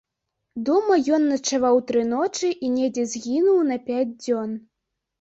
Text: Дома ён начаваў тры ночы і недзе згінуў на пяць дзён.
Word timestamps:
Дома 0.69 0.97
ён 1.17 1.27
начаваў 1.33 1.79
тры 1.93 2.03
ночы 2.15 2.51
і 2.65 2.75
недзе 2.81 3.09
згінуў 3.15 3.65
на 3.73 3.81
пяць 3.87 4.07
дзён. 4.23 4.61